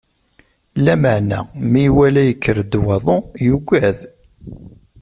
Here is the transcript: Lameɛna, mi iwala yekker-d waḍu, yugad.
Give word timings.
Lameɛna, 0.83 1.37
mi 1.69 1.81
iwala 1.87 2.21
yekker-d 2.25 2.73
waḍu, 2.85 3.17
yugad. 3.47 3.99